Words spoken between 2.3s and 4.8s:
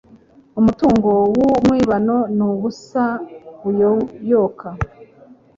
ni ubusa buyoyoka